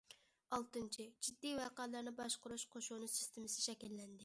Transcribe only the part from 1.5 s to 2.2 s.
ۋەقەلەرنى